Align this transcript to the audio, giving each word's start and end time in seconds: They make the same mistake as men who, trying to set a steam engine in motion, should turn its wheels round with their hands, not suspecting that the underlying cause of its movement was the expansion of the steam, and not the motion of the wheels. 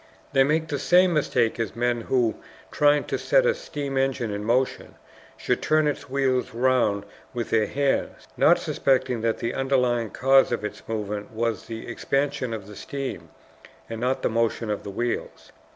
They 0.33 0.43
make 0.43 0.67
the 0.69 0.79
same 0.79 1.13
mistake 1.13 1.59
as 1.59 1.75
men 1.75 2.01
who, 2.01 2.33
trying 2.71 3.03
to 3.03 3.19
set 3.19 3.45
a 3.45 3.53
steam 3.53 3.99
engine 3.99 4.31
in 4.31 4.43
motion, 4.43 4.95
should 5.37 5.61
turn 5.61 5.85
its 5.85 6.09
wheels 6.09 6.55
round 6.55 7.05
with 7.35 7.51
their 7.51 7.67
hands, 7.67 8.27
not 8.35 8.57
suspecting 8.57 9.21
that 9.21 9.37
the 9.37 9.53
underlying 9.53 10.09
cause 10.09 10.51
of 10.51 10.65
its 10.65 10.81
movement 10.87 11.31
was 11.31 11.67
the 11.67 11.87
expansion 11.87 12.51
of 12.51 12.65
the 12.65 12.75
steam, 12.75 13.29
and 13.87 14.01
not 14.01 14.23
the 14.23 14.29
motion 14.29 14.71
of 14.71 14.81
the 14.81 14.89
wheels. 14.89 15.51